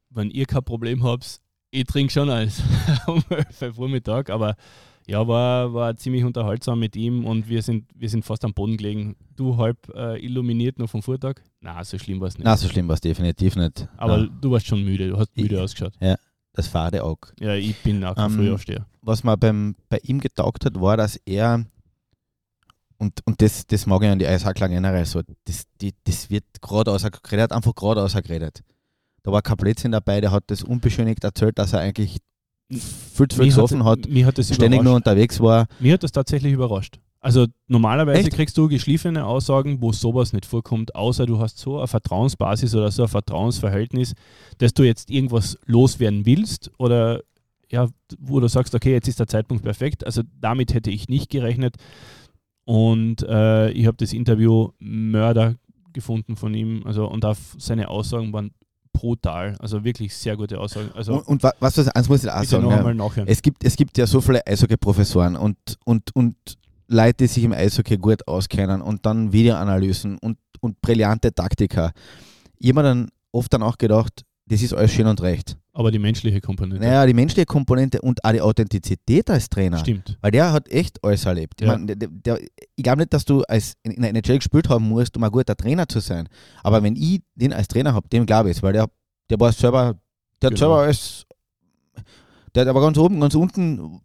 [0.09, 1.41] wenn ihr kein Problem habt,
[1.73, 2.61] ich trinke schon alles
[3.07, 4.55] um 11 Uhr Vormittag, aber
[5.07, 8.77] ja, war, war ziemlich unterhaltsam mit ihm und wir sind, wir sind fast am Boden
[8.77, 9.17] gelegen.
[9.35, 11.41] Du halb äh, illuminiert noch vom Vortag?
[11.59, 12.45] Na, so schlimm war es nicht.
[12.45, 13.87] Na, so schlimm war es definitiv nicht.
[13.97, 15.93] aber Na, du warst schon müde, du hast müde Ich- ausgeschaut.
[16.53, 17.33] das fade Auge.
[17.39, 18.85] Ja, ich bin auch kein Ähm, Frühaufsteher.
[19.01, 21.65] Was mir beim, bei ihm getaugt hat, war, dass er,
[22.97, 26.45] und, und das, das mag ich an die Eishackler generell so, das, die, das wird
[26.61, 28.63] gerade ausgeredet, er hat einfach gerade ausgeredet.
[29.23, 32.17] Da war kein Blödsinn dabei, der hat das unbeschönigt erzählt, dass er eigentlich
[32.69, 35.67] viel zu viel gesoffen hat, Mich hat das ständig nur unterwegs war.
[35.79, 36.99] Mir hat das tatsächlich überrascht.
[37.19, 38.33] Also normalerweise Echt?
[38.33, 42.91] kriegst du geschliffene Aussagen, wo sowas nicht vorkommt, außer du hast so eine Vertrauensbasis oder
[42.91, 44.13] so ein Vertrauensverhältnis,
[44.57, 47.21] dass du jetzt irgendwas loswerden willst oder
[47.71, 47.87] ja,
[48.19, 50.05] wo du sagst, okay, jetzt ist der Zeitpunkt perfekt.
[50.05, 51.77] Also damit hätte ich nicht gerechnet.
[52.65, 55.55] Und äh, ich habe das Interview Mörder
[55.93, 56.83] gefunden von ihm.
[56.85, 58.51] Also und auch seine Aussagen waren
[58.93, 59.55] brutal.
[59.59, 60.91] Also wirklich sehr gute Aussagen.
[60.95, 62.69] Also Und, und wa- was das eins muss ich auch sagen.
[62.69, 62.93] ja.
[62.93, 63.27] nachhören.
[63.27, 66.35] Es gibt, es gibt ja so viele Eishockey-Professoren und, und, und
[66.87, 71.91] Leute, die sich im Eishockey gut auskennen und dann Videoanalysen und, und brillante Taktiker.
[72.59, 75.57] Ich habe mir dann oft dann auch gedacht, das ist alles schön und recht.
[75.75, 76.85] Aber die menschliche Komponente.
[76.85, 79.79] Naja, die menschliche Komponente und auch die Authentizität als Trainer.
[79.79, 80.17] Stimmt.
[80.21, 81.61] Weil der hat echt alles erlebt.
[81.61, 82.39] Ich, mein, der, der,
[82.75, 85.31] ich glaube nicht, dass du als in, in der NHL gespielt haben musst, um ein
[85.31, 86.29] guter Trainer zu sein.
[86.61, 88.87] Aber wenn ich den als Trainer habe, dem glaube ich weil der,
[89.31, 89.95] der war selber,
[90.41, 90.57] der hat Genau.
[90.57, 91.25] selber alles,
[92.53, 93.99] der, der war ganz oben, ganz unten,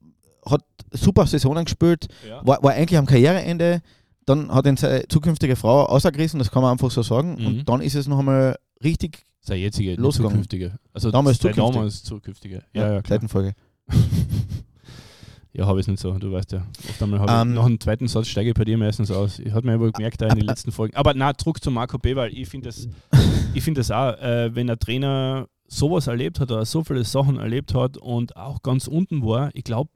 [0.47, 2.41] hat super Saisonen gespielt, Ja.
[2.47, 3.83] war, war eigentlich am Karriereende,
[4.25, 7.37] dann hat ihn seine zukünftige Frau ausgerissen, das kann man einfach so sagen.
[7.39, 7.47] Mhm.
[7.47, 10.35] Und dann ist es noch einmal richtig Sei jetzige, Losgegangen.
[10.37, 10.79] zukünftige.
[10.93, 11.75] Also Damals sei zukünftig.
[11.75, 12.63] damals zukünftige.
[12.75, 13.19] Ja, ja, klar.
[13.19, 13.55] Seitenfolge.
[15.55, 16.65] Ja, habe ich nicht so, du weißt ja.
[16.89, 19.39] Oft einmal habe Ähm, ich nach dem zweiten Satz steige ich bei dir meistens aus.
[19.41, 20.95] Ich hatte mir wohl gemerkt, da in den letzten Folgen.
[20.95, 22.87] Aber na, zurück zu Marco B., weil ich finde das,
[23.55, 27.39] ich finde das auch, äh, wenn der Trainer sowas erlebt hat oder so viele Sachen
[27.39, 29.91] erlebt hat und auch ganz unten war, ich glaube,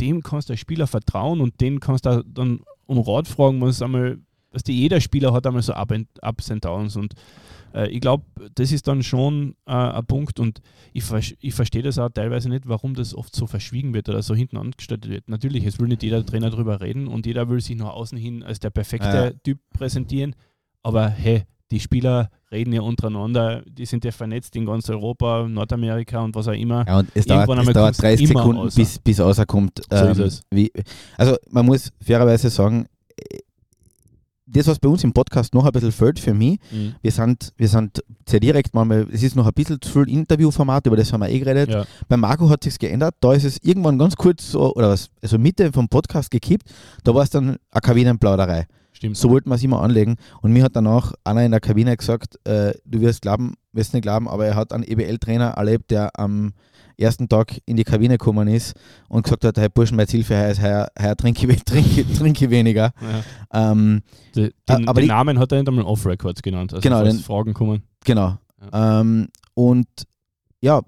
[0.00, 3.82] dem kannst du als Spieler vertrauen und den kannst du dann um Rat fragen, was
[3.82, 4.18] einmal,
[4.52, 7.14] dass die, jeder Spieler hat einmal so Up and, Ups and Downs und
[7.74, 10.60] äh, ich glaube, das ist dann schon äh, ein Punkt und
[10.92, 11.04] ich,
[11.40, 14.56] ich verstehe das auch teilweise nicht, warum das oft so verschwiegen wird oder so hinten
[14.56, 15.28] angestellt wird.
[15.28, 18.42] Natürlich, es will nicht jeder Trainer darüber reden und jeder will sich nach außen hin
[18.42, 19.30] als der perfekte Ja.
[19.42, 20.34] Typ präsentieren,
[20.82, 26.20] aber hey, die Spieler reden ja untereinander, die sind ja vernetzt in ganz Europa, Nordamerika
[26.20, 26.86] und was auch immer.
[26.86, 28.76] Ja, und es dauert, Irgendwann es einmal dauert kommt's 30 immer Sekunden, außer.
[28.76, 29.82] bis, bis rauskommt.
[29.90, 30.42] So ist es.
[30.50, 30.70] Wie,
[31.16, 32.86] also man muss fairerweise sagen,
[34.46, 36.94] das, was bei uns im Podcast noch ein bisschen fehlt für mich, Mhm.
[37.00, 40.86] wir sind, wir sind sehr direkt manchmal, es ist noch ein bisschen zu viel Interviewformat,
[40.86, 41.70] über das haben wir eh geredet.
[41.70, 41.84] Ja.
[42.08, 45.38] Bei Marco hat sich geändert, da ist es irgendwann ganz kurz so, oder was, also
[45.38, 46.68] Mitte vom Podcast gekippt,
[47.04, 48.66] da war es dann eine Kabinenplauderei.
[48.94, 49.16] Stimmt.
[49.16, 50.16] So wollten wir es immer anlegen.
[50.40, 54.02] Und mir hat danach einer in der Kabine gesagt, äh, du wirst glauben, wirst nicht
[54.02, 56.52] glauben, aber er hat einen EBL-Trainer erlebt, der am
[56.96, 58.74] ersten Tag in die Kabine gekommen ist
[59.08, 60.30] und gesagt hat, hey Burschen, meine ist,
[60.62, 62.92] heuer, heuer trinke, ich- trinke, trinke ich weniger.
[63.52, 63.72] Ja.
[63.72, 64.02] Ähm,
[64.36, 66.72] Den, Äh, den, aber den Namen hat er nicht einmal Off-Records genannt.
[66.72, 67.82] Also Genau, den- Fragen kommen.
[68.04, 68.38] genau.
[68.72, 69.86] Ähm, und
[70.62, 70.82] ja,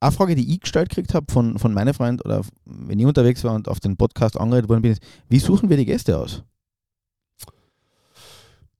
[0.00, 3.44] eine Frage, die ich gestellt gekriegt habe von, von meinen Freunden oder wenn ich unterwegs
[3.44, 6.42] war und auf den Podcast angeredet worden bin, ist, wie suchen wir die Gäste aus?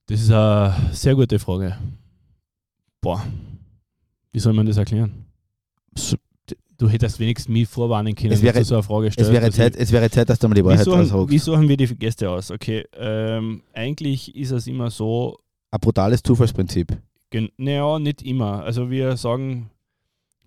[0.09, 1.77] Das ist eine sehr gute Frage.
[3.01, 3.23] Boah,
[4.31, 5.25] wie soll man das erklären?
[6.77, 9.31] Du hättest wenigstens mich vorwarnen können, Es wäre- dass du so eine Frage Es stellst.
[9.31, 11.29] wäre, dass Zeit, es wäre Zeit, dass du mal die ich, Wahrheit suchen, aussagst.
[11.29, 12.49] wie suchen wir die Gäste aus?
[12.51, 15.37] Okay, ähm, eigentlich ist es immer so,
[15.71, 16.97] Ein brutales Zufallsprinzip.
[17.57, 18.63] naja, nicht immer.
[18.63, 19.69] Also wir sagen,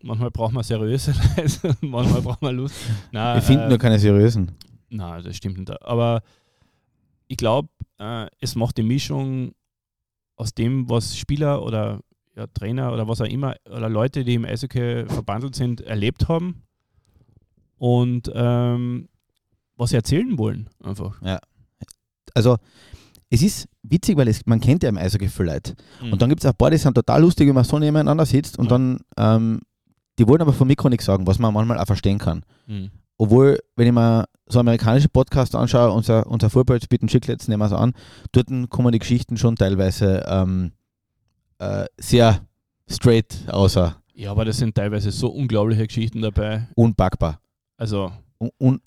[0.03, 2.75] manchmal braucht man seriöse Leute, manchmal braucht man Lust.
[3.13, 4.53] Nein, Wir finden äh, nur keine seriösen.
[4.89, 5.83] Nein, das stimmt nicht.
[5.83, 6.23] Aber
[7.29, 7.69] ich glaube,
[8.03, 9.53] äh, es macht die Mischung
[10.37, 12.01] aus dem, was Spieler oder
[12.37, 16.63] ja, Trainer oder was auch immer oder Leute, die im Eishockey verbandelt sind, erlebt haben
[17.77, 19.09] und ähm,
[19.77, 21.21] was sie erzählen wollen einfach.
[22.35, 22.57] Also,
[23.29, 25.75] es ist witzig, weil es, man kennt ja im Eishockey viele Leute.
[26.03, 26.13] Mhm.
[26.13, 28.25] Und dann gibt es auch ein paar, die sind total lustig, wenn man so nebeneinander
[28.27, 28.71] sitzt und Ja.
[28.71, 29.61] dann, ähm,
[30.19, 32.45] die wollen aber vom Mikro nichts sagen, was man manchmal auch verstehen kann.
[32.67, 32.91] Mhm.
[33.23, 37.73] Obwohl, wenn ich mir so amerikanische Podcasts anschaue, unser, unser Fußballspiel Chicklets nehmen wir es
[37.73, 37.93] an,
[38.33, 40.73] dort kommen die Geschichten schon teilweise ähm,
[41.59, 42.41] äh, sehr
[42.91, 46.67] straight außer Ja, aber das sind teilweise so unglaubliche Geschichten dabei.
[46.75, 47.39] unpackbar.
[47.77, 48.81] Also, Un, un,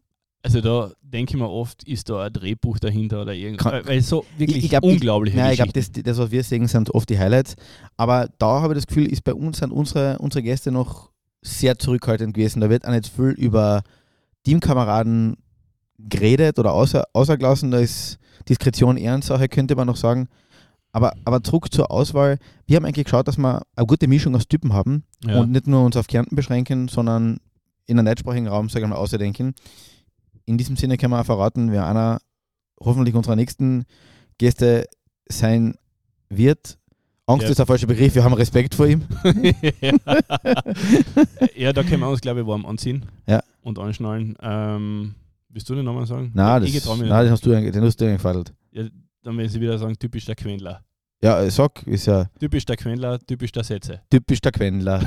[0.44, 3.88] also da denke ich mir oft, ist da ein Drehbuch dahinter oder irgendwas.
[3.88, 6.68] Weil, so wirklich ich glaub, ich- unglaubliche Nein, ich glaube, das, das, was wir sehen,
[6.68, 7.56] sind oft die Highlights.
[7.96, 11.10] Aber da habe ich das Gefühl, ist bei uns sind unsere, unsere Gäste noch
[11.42, 12.60] sehr zurückhaltend gewesen.
[12.60, 13.82] Da wird auch nicht viel über
[14.46, 15.38] Teamkameraden
[16.00, 17.72] geredet oder außer, außergelassen.
[17.72, 20.28] Da ist Diskretion Ehrensache, könnte man noch sagen.
[20.92, 22.38] Aber, aber zurück zur Auswahl.
[22.68, 25.42] Wir haben eigentlich geschaut, dass wir eine gute Mischung aus Typen haben ja.
[25.42, 27.40] und nicht nur uns auf Kärnten beschränken, sondern
[27.86, 29.56] in einem deutschsprachigen Raum, sagen wir mal, außerdenken.
[30.46, 32.20] In diesem Sinne können wir auch verraten, wer einer
[32.80, 33.84] hoffentlich unserer nächsten
[34.38, 34.86] Gäste
[35.28, 35.76] sein
[36.30, 36.78] wird.
[37.28, 37.50] Angst Ja.
[37.50, 39.04] ist der falsche Begriff, wir haben Respekt vor ihm.
[41.56, 43.42] ja, da können wir uns, glaube ich, warm anziehen Ja.
[43.66, 44.36] Und anschnallen.
[44.42, 45.16] Ähm,
[45.50, 46.32] willst du den Namen sagen?
[46.34, 48.54] Nein, ich das, nein hast du, den hast du eingefadelt.
[48.72, 48.84] Ja,
[49.24, 50.82] dann will ich wieder sagen, typisch der Quendler.
[51.24, 54.02] Ja, äh, sag, ist ja Typisch der Quendler, typisch der Sätze.
[54.12, 55.02] typisch der Quendler.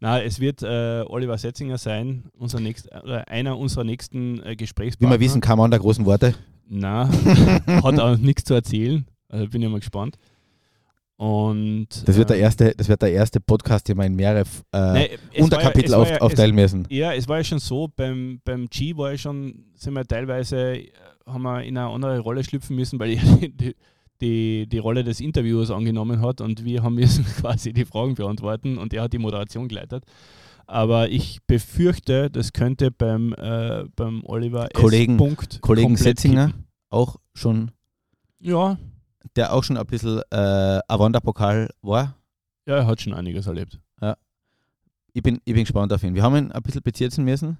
[0.00, 4.56] Na, es wird äh, Oliver Setzinger sein, unser nächst, oder einer unserer nächsten äh, Wie
[4.56, 5.14] Gesprächspartner.
[5.14, 6.34] wir wissen, kein Mann der großen Worte.
[6.68, 7.08] Na,
[7.66, 9.06] hat auch nichts zu erzählen.
[9.28, 10.16] Also bin ich mal gespannt.
[11.16, 14.40] Und Das wird der äh, erste, das wird der erste Podcast, den wir in mehrere
[14.40, 16.86] äh, nein, es Unterkapitel ja, auf, ja, aufteilen müssen.
[16.90, 20.76] Ja, es war ja schon so, beim, beim G war ja schon, sind wir teilweise,
[20.76, 20.90] äh,
[21.26, 23.74] haben wir in eine andere Rolle schlüpfen müssen, weil er die,
[24.20, 28.76] die, die Rolle des Interviewers angenommen hat und wir haben müssen quasi die Fragen beantworten
[28.76, 30.04] und er hat die Moderation geleitet.
[30.66, 35.18] Aber ich befürchte, das könnte beim, äh, beim Oliver Kollegen- S.
[35.18, 36.64] Punkt Kollegen Setzinger, kippen.
[36.90, 37.70] auch schon,
[38.40, 38.76] Ja,
[39.34, 42.14] der auch schon ein bisschen äh, ein Wanderpokal war.
[42.66, 43.80] ja, er hat schon einiges erlebt.
[45.12, 46.14] Ich bin, ich bin gespannt auf ihn.
[46.14, 47.56] Wir haben ihn ein bisschen bezirzen müssen,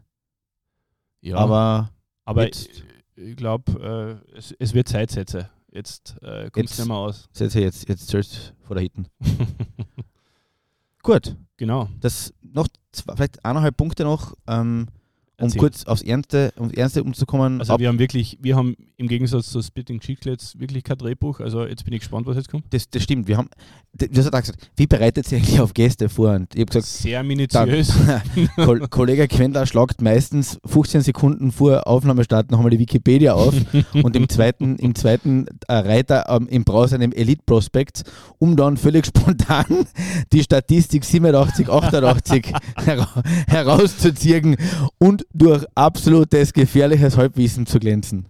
[1.22, 1.90] Ja, aber
[2.26, 2.84] aber jetzt- ich,
[3.30, 5.48] ich glaube, äh, es, es wird Zeitsätze.
[5.72, 7.28] Jetzt äh, kommt es Jetzt- nicht mehr aus.
[7.32, 9.06] setze jetzt, jetzt zuerst vor der Hitten.
[11.02, 11.88] Gut, genau.
[12.00, 14.88] das noch zwei, vielleicht eineinhalb Punkte noch, ähm,
[15.38, 15.60] um Erzähl.
[15.60, 17.60] kurz aufs Ernste, ums Ernste umzukommen.
[17.60, 21.40] Also wir haben wirklich, wir haben im Gegensatz zu Splitting Chicklets wirklich kein Drehbuch.
[21.40, 22.64] Also jetzt bin ich gespannt, was jetzt kommt.
[22.70, 23.28] das, das stimmt.
[23.28, 23.50] Wir haben,
[23.92, 26.30] du hast auch gesagt, wie bereitet sich eigentlich auf Gäste vor?
[26.30, 27.92] Und ich habe gesagt, Sehr minutiös.
[28.56, 33.54] Kol Kollege Quendler schlagt meistens 15 Sekunden vor Aufnahmestart nochmal die Wikipedia auf
[33.92, 38.04] und im zweiten, im zweiten äh, Reiter ähm, im Browser einem Elite-Prospekt,
[38.38, 39.86] um dann völlig spontan
[40.32, 42.52] die Statistik 87, 88
[42.84, 44.56] hera herauszuziehen
[44.98, 48.28] und durch absolutes gefährliches Halbwissen zu glänzen.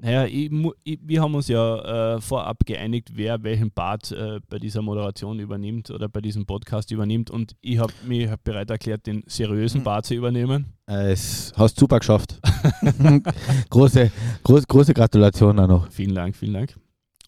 [0.00, 0.48] Naja, ich,
[0.84, 5.40] ich, wir haben uns ja äh, vorab geeinigt, wer welchen Part äh, bei dieser Moderation
[5.40, 7.30] übernimmt oder bei diesem Podcast übernimmt.
[7.32, 9.84] Und ich habe mich bereit erklärt, den seriösen Mhm.
[9.84, 10.66] Part zu übernehmen.
[10.86, 12.38] Äh, Es hast super geschafft.
[13.70, 14.10] große,
[14.44, 15.90] groß, große Gratulation auch noch.
[15.90, 16.76] Vielen Dank, vielen Dank.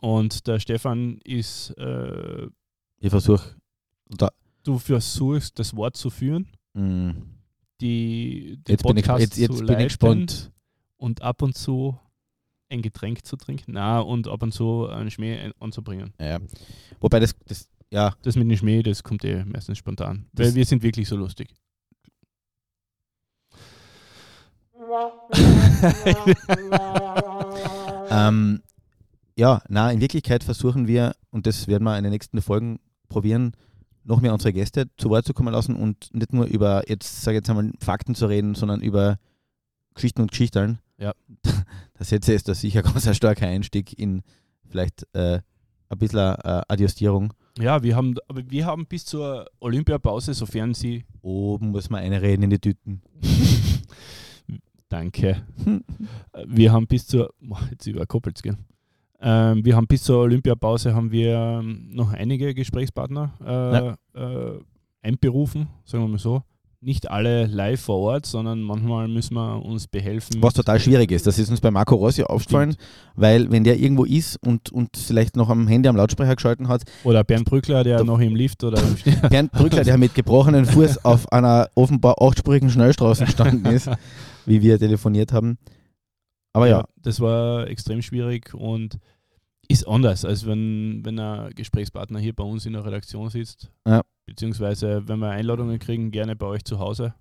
[0.01, 2.47] Und der Stefan ist, äh,
[3.01, 3.57] Ich versuche
[4.63, 7.15] du versuchst, das Wort zu führen, mh,
[7.81, 10.51] die, den Jetzt bin ich, jetzt, jetzt bin ich gespannt.
[10.97, 11.99] und ab und zu
[12.69, 13.73] ein Getränk zu trinken.
[13.73, 16.13] Na, und ab und zu einen Schmäh anzubringen.
[16.21, 16.39] Ja.
[17.01, 20.27] Wobei das, das ja, Das mit dem Schmäh, das kommt eh meistens spontan.
[20.33, 21.53] Das- weil wir sind wirklich so lustig.
[28.11, 28.63] ähm,
[29.37, 33.53] ja, na, in Wirklichkeit versuchen wir, und das werden wir in den nächsten Folgen probieren,
[34.11, 37.37] noch mehr unsere Gäste zu Wort zu kommen lassen und nicht nur über, jetzt sage
[37.37, 39.19] ich jetzt einmal, Fakten zu reden, sondern über
[39.95, 40.79] Geschichten und Geschichten.
[40.99, 41.13] Ja.
[41.95, 44.23] Das jetzt ist das sicher ganz ein starker Einstieg in
[44.71, 45.41] vielleicht äh,
[45.91, 47.35] ein bisschen äh, Adjustierung.
[47.59, 51.05] Ja, wir haben, aber wir haben bis zur Olympiapause, sofern sie.
[51.21, 53.03] Oben muss man eine reden in die Tüten.
[54.89, 55.43] Danke.
[56.47, 57.35] Wir haben bis zur.
[57.39, 58.57] Boah, Jetzt überkoppelt es, gell?
[59.23, 64.59] Ähm, wir haben bis zur Olympiapause haben wir ähm, noch einige Gesprächspartner äh, äh,
[65.03, 66.43] einberufen, sagen wir mal so.
[66.83, 70.43] Nicht alle live vor Ort, sondern manchmal müssen wir uns behelfen.
[70.43, 71.27] Was total schwierig ist.
[71.27, 72.75] Das ist uns bei Marco Rossi aufgefallen,
[73.15, 76.85] weil wenn der irgendwo ist und, und vielleicht noch am Handy am Lautsprecher geschalten hat,
[77.05, 78.97] Oder Bernd Brückler, der noch im Lift oder im.
[79.29, 83.91] Bernd Brückler, der mit gebrochenem Fuß auf einer offenbar achtspurigen Schnellstraße gestanden ist,
[84.47, 85.59] wie wir telefoniert haben.
[86.53, 88.99] Aber ja, das war extrem schwierig und
[89.69, 93.71] ist anders, als wenn, wenn ein Gesprächspartner hier bei uns in der Redaktion sitzt.
[93.87, 94.03] Ja.
[94.27, 97.15] Beziehungsweise, wenn wir Einladungen kriegen, gerne bei euch zu Hause.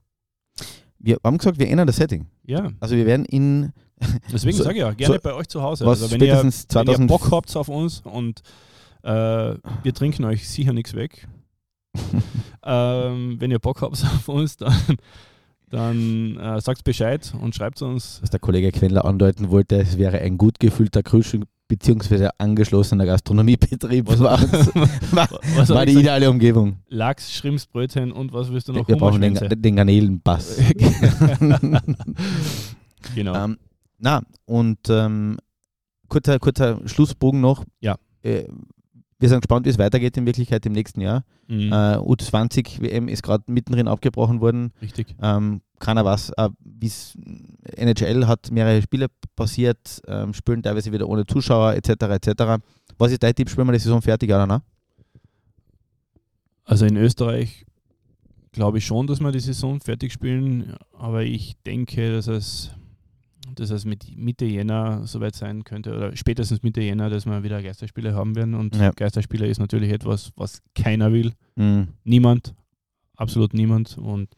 [0.98, 2.26] wir haben gesagt, wir ändern das Setting.
[2.46, 3.72] Ja, Also wir werden in
[4.32, 5.86] deswegen So- sage ich ja, gerne so- bei euch zu Hause.
[5.86, 8.42] was also wenn ihr, wenn ihr 2000 Bock habt auf uns und
[9.04, 9.12] äh,
[9.84, 11.28] wir trinken euch sicher nichts weg.
[12.64, 14.74] ähm, wenn ihr Bock habt auf uns, dann,
[15.70, 18.20] dann äh, sagt Bescheid und schreibt uns.
[18.22, 22.30] was der Kollege Quendler andeuten wollte, es wäre ein gut gefüllter Frühstück bzw.
[22.38, 24.08] angeschlossener Gastronomiebetrieb.
[24.08, 24.42] Was- war,
[25.12, 26.04] war, Was war die gesagt?
[26.04, 26.78] ideale Umgebung.
[26.88, 28.88] Lachs, Schrimpsbrötchen und was willst du noch?
[28.88, 30.58] Wir brauchen den, den Garnelenbass.
[33.16, 33.36] genau.
[33.46, 33.58] Ähm,
[34.00, 35.38] na, und ähm,
[36.08, 37.64] kurzer, kurzer Schlussbogen noch.
[37.82, 37.96] Ja.
[38.24, 38.46] Äh,
[39.20, 41.24] wir sind gespannt, wie es weitergeht in Wirklichkeit im nächsten Jahr.
[41.48, 41.72] Mhm.
[41.72, 44.72] Äh, U20 WM ist gerade mittendrin abgebrochen worden.
[44.82, 45.16] Richtig.
[45.22, 47.18] Ähm, keiner weiß, äh, wie's
[47.76, 51.90] NHL hat mehrere Spiele passiert, ähm, spielen teilweise wieder ohne Zuschauer etc.
[51.90, 52.64] etc.
[52.98, 53.50] Was ist dein Tipp?
[53.50, 54.62] Spielen wir die Saison fertig oder nein?
[56.64, 57.66] Also in Österreich
[58.52, 62.72] glaube ich schon, dass wir die Saison fertig spielen, aber ich denke, dass es,
[63.56, 67.62] dass es mit Mitte Jänner soweit sein könnte oder spätestens Mitte Jänner, dass wir wieder
[67.62, 68.54] Geisterspiele haben werden.
[68.56, 68.92] Und Ja.
[68.92, 71.34] Geisterspiele ist natürlich etwas, was keiner will.
[71.56, 71.90] Mhm.
[72.04, 72.54] Niemand,
[73.16, 73.98] absolut niemand.
[73.98, 74.30] Und,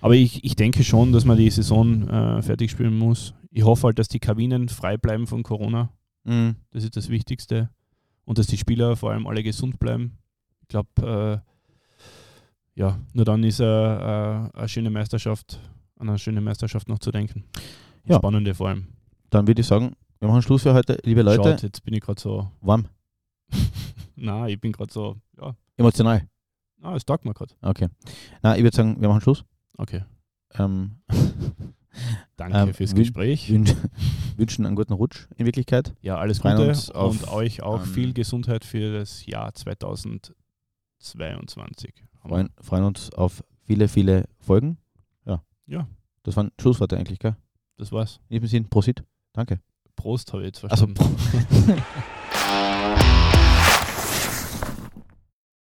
[0.00, 3.34] aber ich, ich denke schon, dass man die Saison äh, fertig spielen muss.
[3.50, 5.90] Ich hoffe halt, dass die Kabinen frei bleiben von Corona.
[6.24, 6.56] Mhm.
[6.70, 7.70] Das ist das Wichtigste.
[8.24, 10.18] Und dass die Spieler vor allem alle gesund bleiben.
[10.60, 15.58] Ich glaube, äh, ja, nur dann ist eine, eine schöne Meisterschaft,
[15.98, 17.44] an eine schöne Meisterschaft noch zu denken.
[18.04, 18.16] Ja.
[18.16, 18.86] Spannende vor allem.
[19.30, 20.98] Dann würde ich sagen, wir machen Schluss für heute.
[21.04, 22.86] Liebe Leute, Schaut, jetzt bin ich gerade so, warm,
[24.16, 26.28] na, ich bin gerade so, ja, emotional.
[26.78, 27.54] na, es taugt mir gerade.
[27.62, 27.88] Okay.
[28.42, 29.44] Na, ich würde sagen, wir machen Schluss.
[29.76, 30.04] Okay.
[30.54, 31.00] Ähm,
[32.36, 33.50] Danke Ähm, fürs Gespräch.
[33.50, 33.66] wün
[34.36, 35.94] wünschen einen guten Rutsch in Wirklichkeit.
[36.00, 41.92] Ja, alles freuen Gute auf, und euch auch ähm, viel Gesundheit für das Jahr 2022.
[42.22, 44.78] Freuen, freuen uns auf viele, viele Folgen.
[45.26, 45.42] Ja.
[45.66, 45.88] Ja.
[46.22, 47.36] Das waren Schlussworte eigentlich, gell?
[47.78, 48.20] Das war's.
[48.28, 49.02] In diesem Sinn, Prosit.
[49.32, 49.60] Danke.
[49.96, 51.82] Prost habe ich jetzt Also, verstanden.